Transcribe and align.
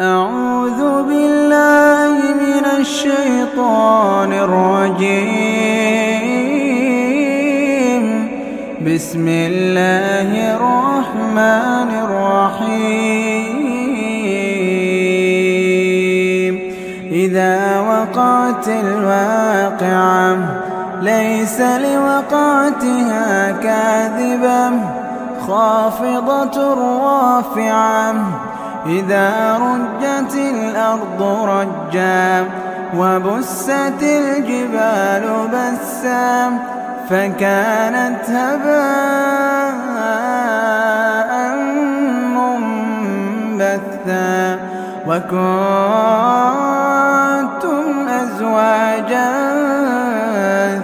أعوذ 0.00 1.02
بالله 1.02 2.12
من 2.32 2.64
الشيطان 2.80 4.32
الرجيم. 4.32 5.20
بسم 8.86 9.26
الله 9.28 10.56
الرحمن 10.56 11.90
الرحيم. 12.04 13.12
إذا 17.12 17.80
وقعت 17.80 18.68
الواقعة 18.68 20.36
ليس 21.02 21.60
لوقعتها 21.60 23.52
كاذبة. 23.62 24.70
خافضة 25.48 26.74
رافعة. 26.74 28.14
إذا 28.86 29.58
رجت 29.58 30.34
الأرض 30.34 31.22
رجا 31.48 32.44
وبست 32.96 34.02
الجبال 34.02 35.48
بسا 35.52 36.58
فكانت 37.10 38.30
هباء 38.30 39.30
منبثا 43.58 44.58
وكنتم 45.06 45.40
أزواجا 48.08 49.30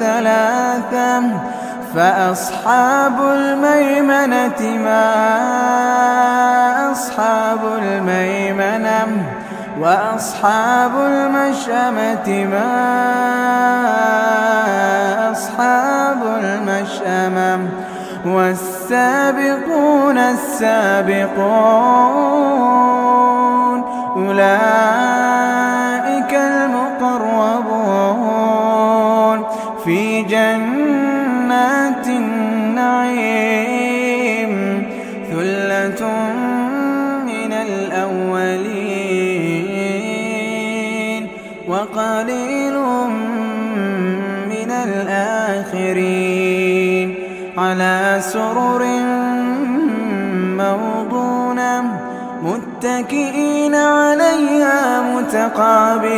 ثلاثا 0.00 1.38
فأصحاب 1.94 3.20
الميمنة 3.20 4.78
ما 4.84 6.57
أصحاب 6.98 7.58
الميمنة 7.82 9.06
وأصحاب 9.80 10.90
المشأمة 10.96 12.28
ما 12.44 12.68
أصحاب 15.32 16.18
المشأمة؟ 16.42 17.68
والسابقون 18.26 20.18
السابقون 20.18 21.38
أولئك 24.16 24.97
على 47.80 48.20
سرر 48.20 48.82
موضونة 50.58 51.82
متكئين 52.42 53.74
عليها 53.74 55.02
متقابلين. 55.02 56.08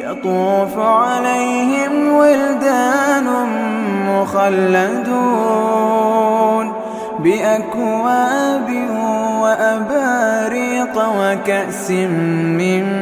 يطوف 0.00 0.78
عليهم 0.78 2.12
ولدان 2.12 3.26
مخلدون 4.08 5.52
بأكواب 7.18 8.68
وأباريق 9.40 10.96
وكأس 10.96 11.90
من 11.90 13.01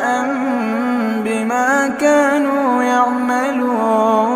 كانوا 2.41 2.83
يعملون 2.83 4.31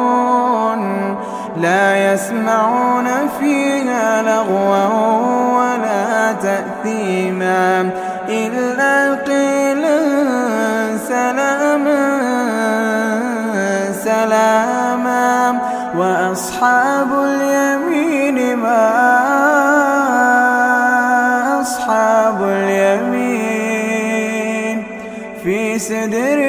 لا 1.61 2.13
يسمعون 2.13 3.07
فيها 3.39 4.21
لغوا 4.21 4.85
ولا 5.57 6.33
تأثيما. 6.33 7.89
إلا 8.29 9.15
قيلا 9.15 9.99
سلاما 11.07 12.05
سلاما. 14.03 15.59
وأصحاب 15.97 17.07
اليمين 17.13 18.57
ما 18.57 18.91
أصحاب 21.61 22.43
اليمين؟ 22.43 23.35
في 25.43 25.79
سدر 25.79 26.44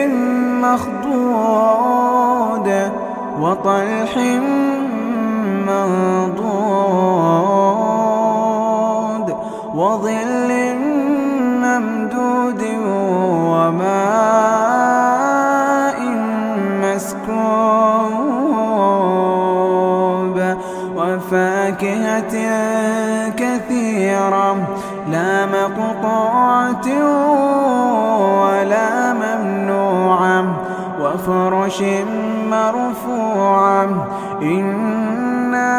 وطلح 3.67 4.17
منضود 8.47 9.37
وظل 9.75 10.51
ممدود 11.63 12.63
وماء 13.51 13.97
مسكوب 16.83 17.57
وفاكهة 20.97 22.35
كثيرة 23.37 24.49
لا 25.11 25.47
مقطوعة 25.47 26.87
وفرش 31.27 31.83
مرفوعة. 32.51 34.07
إنا 34.43 35.77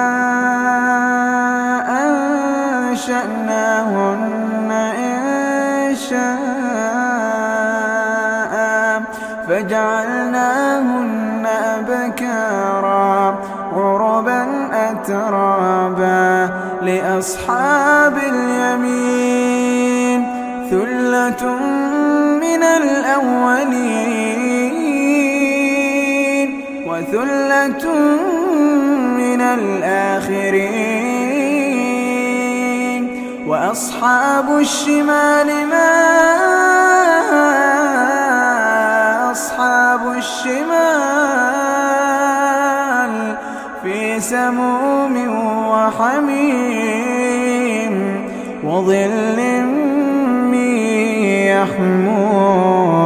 أنشأناهن 2.92 4.72
إن 4.72 5.96
شاء 5.96 6.28
فجعلناهن 9.48 11.46
أبكارا 11.76 13.36
عربا 13.76 14.42
أترابا 14.74 16.50
لأصحاب 16.82 18.18
اليمين 18.18 20.20
ثلة 20.70 21.44
من 22.42 22.64
الأولين 22.64 23.67
وثلة 27.78 27.92
من 29.18 29.42
الآخرين 29.42 30.68
وأصحاب 33.48 34.58
الشمال 34.60 35.68
ما 35.68 36.08
أصحاب 39.32 40.18
الشمال 40.18 40.68
في 43.84 44.20
سموم 44.20 45.16
وحميم 45.70 47.18
وظل 48.64 49.38
من 49.38 50.64
يحموم 51.48 52.97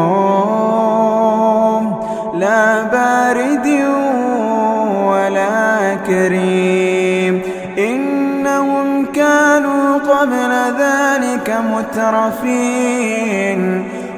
مترفين 11.76 13.62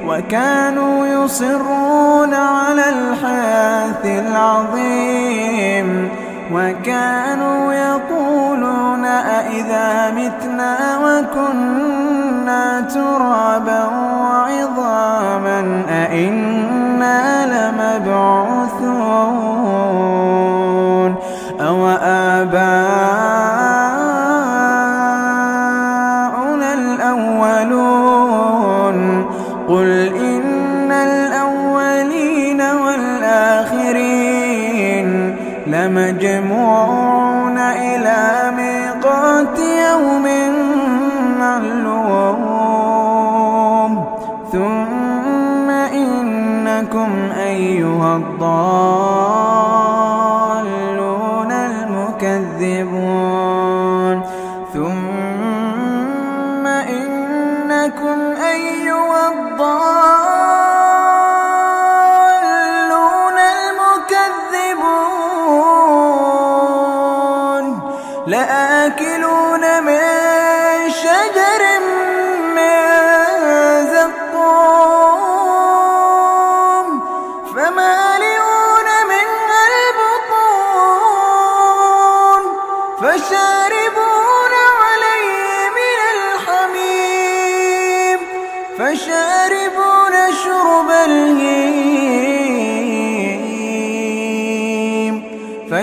وكانوا 0.06 1.06
يصرون 1.06 2.34
على 2.34 2.82
الحياة 2.88 4.04
العظيم 4.20 6.08
وكانوا 6.52 7.72
يقولون 7.72 9.04
أئذا 9.04 10.10
متنا 10.10 10.98
وكنا 10.98 12.80
ترابا 12.80 13.84
وعظاما 14.20 15.82
أئنا 15.88 17.46
لمبعوثون 17.46 18.54
الضالون 50.64 51.52
المكذبون. 51.52 53.04
ثم 54.74 56.66
إنكم 56.66 58.18
أيها 58.42 59.28
الضالون 59.28 60.33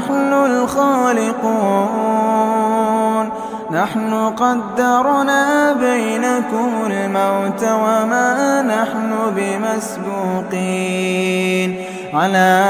نحن 0.00 0.32
الخالقون. 0.32 1.60
نحن 3.70 4.32
قدرنا 4.36 5.72
بينكم 5.72 6.70
الموت 6.86 7.62
وما 7.62 8.62
نحن 8.62 9.12
بمسبوقين. 9.36 10.50
على 12.14 12.64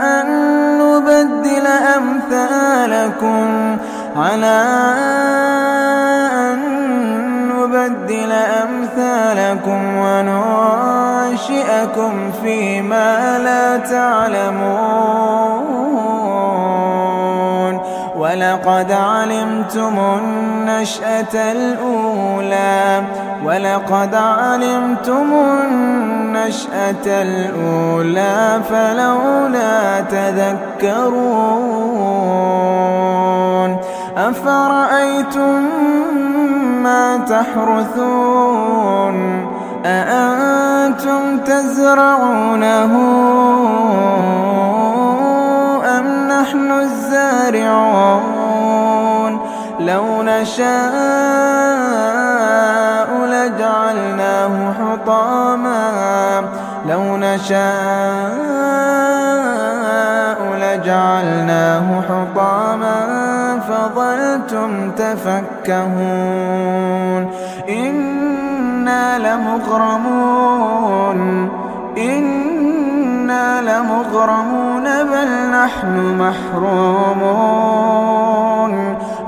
أن 0.00 0.26
نبدل 0.78 1.66
أمثالكم. 1.96 3.76
على 4.16 4.64
أن 6.32 6.58
نبدل 7.48 8.32
أمثالكم. 8.32 9.93
وننشئكم 11.50 12.32
فيما 12.42 13.38
لا 13.38 13.76
تعلمون. 13.76 15.24
ولقد 18.16 18.92
علمتم 18.92 19.98
النشأة 19.98 21.52
الأولى. 21.52 23.02
ولقد 23.44 24.14
علمتم 24.14 25.32
النشأة 25.64 27.06
الأولى 27.06 28.60
فلولا 28.70 30.00
تذكرون. 30.00 31.24
أفرأيتم 34.16 35.62
ما 36.82 37.16
تحرثون؟ 37.16 38.14
أأنتم 39.84 41.38
تزرعونه 41.38 42.92
أم 45.98 46.28
نحن 46.28 46.72
الزارعون؟ 46.72 48.24
لو 49.80 50.22
نشاء 50.22 50.74
لجعلناه 53.26 54.72
حطاما. 54.72 56.42
لو 56.88 57.16
نشاء 57.16 57.64
لجعلناه 60.60 62.00
حطاما. 62.00 63.24
فظلتم 63.68 64.90
تفكهون. 64.90 66.44
إنا 68.84 69.18
لمغرمون 69.18 71.20
إنا 71.98 73.62
لمغرمون 73.62 74.84
بل 74.84 75.50
نحن 75.50 76.18
محرومون. 76.18 77.14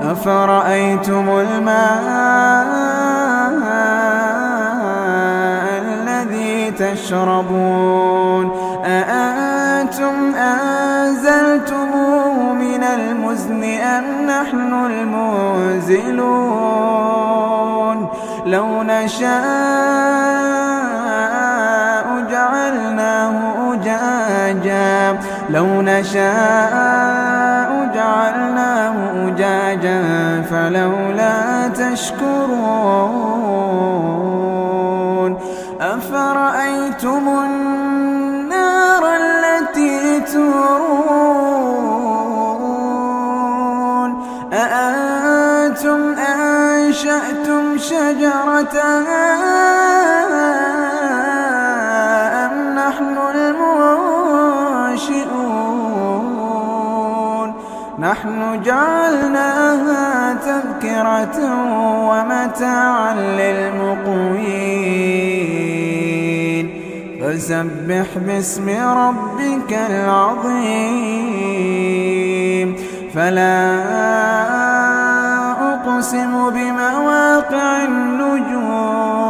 أفرأيتم 0.01 1.29
الماء 1.29 2.07
الذي 5.81 6.71
تشربون؟ 6.71 8.51
أأنتم 8.85 10.35
أنزلتموه 10.35 12.53
من 12.53 12.83
المزن 12.83 13.63
أم 13.63 14.05
نحن 14.27 14.73
المنزلون؟ 14.85 16.37
لو 18.47 18.83
نشاء 18.83 19.27
جعلناه 22.31 23.33
أجاجا. 23.73 25.19
لو 25.49 25.81
نشاء 25.81 27.69
جعلناه 27.95 28.95
أجاجا 29.27 30.01
فلولا 30.49 31.67
تشكرون 31.67 32.57
شجرتها 48.07 49.27
أم 52.45 52.55
نحن 52.75 53.17
المنشئون؟ 53.35 53.87
نحن 57.99 58.61
جعلناها 58.63 60.33
تذكرة 60.33 61.37
ومتاعا 62.09 63.13
للمقوين. 63.13 64.47
فسبح 67.21 68.07
باسم 68.27 68.67
ربك 68.69 69.71
العظيم. 69.89 70.87
فلا 73.15 73.67
أقسم 76.07 76.49
بمواقع 76.49 77.83
النجوم. 77.83 79.23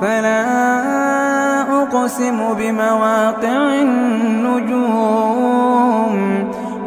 فلا 0.00 0.42
أقسم 1.82 2.54
بمواقع 2.58 3.74
النجوم. 3.82 4.84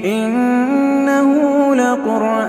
إنه 0.06 1.30
لقرآن 1.75 2.49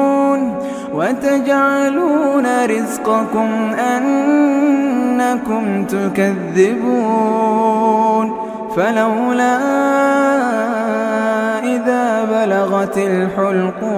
وتجعلون 1.01 2.45
رزقكم 2.65 3.49
أنكم 3.73 5.63
تكذبون 5.85 7.31
فلولا 8.75 9.57
إذا 11.63 12.23
بلغت 12.23 12.97
الحلقوم 12.97 13.91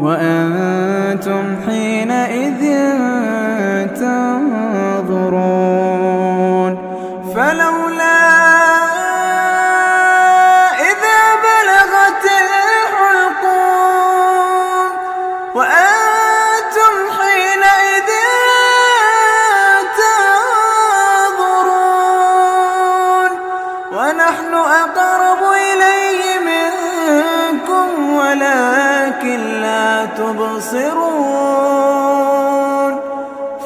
وأنتم 0.00 1.42
حينئذ 1.66 2.62
تنظرون 3.94 5.46
فلولا 7.34 7.75
تبصرون 30.18 31.26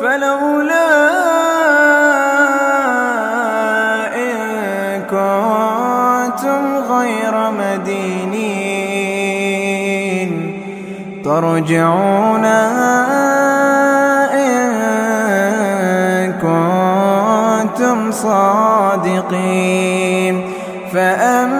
فلولا 0.01 0.89
إن 4.15 4.37
كنتم 5.11 6.63
غير 6.93 7.35
مدينين. 7.51 8.81
ترجعونها 11.25 12.97
إن 14.35 14.71
كنتم 16.43 17.99
صادقين. 18.13 19.55
فأما 20.93 21.60